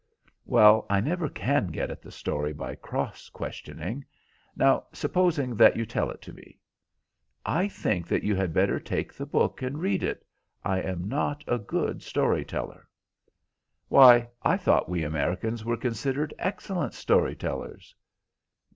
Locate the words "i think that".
7.45-8.23